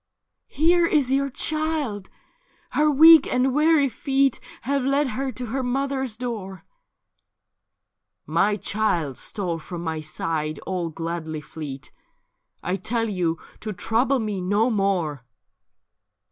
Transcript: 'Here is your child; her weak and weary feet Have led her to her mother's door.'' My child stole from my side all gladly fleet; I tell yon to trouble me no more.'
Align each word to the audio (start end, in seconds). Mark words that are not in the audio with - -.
'Here 0.47 0.87
is 0.87 1.11
your 1.11 1.29
child; 1.29 2.09
her 2.71 2.89
weak 2.89 3.31
and 3.31 3.53
weary 3.53 3.87
feet 3.87 4.39
Have 4.63 4.83
led 4.83 5.09
her 5.09 5.31
to 5.33 5.45
her 5.45 5.61
mother's 5.61 6.17
door.'' 6.17 6.65
My 8.25 8.57
child 8.57 9.19
stole 9.19 9.59
from 9.59 9.83
my 9.83 10.01
side 10.01 10.57
all 10.65 10.89
gladly 10.89 11.39
fleet; 11.39 11.91
I 12.63 12.77
tell 12.77 13.07
yon 13.09 13.35
to 13.59 13.73
trouble 13.73 14.17
me 14.17 14.41
no 14.41 14.71
more.' 14.71 15.23